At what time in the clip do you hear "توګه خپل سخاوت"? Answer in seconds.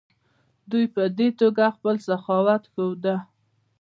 1.39-2.63